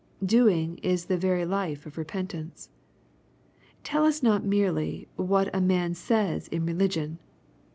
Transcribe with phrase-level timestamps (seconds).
[0.25, 2.69] Doing is the very life of repentance.
[3.83, 7.19] Tell us not merely what a man says in religion.